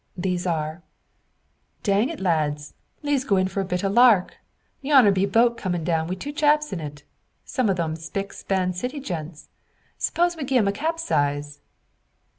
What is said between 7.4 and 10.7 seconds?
some o' them spick span city gents! S'pose we gie 'em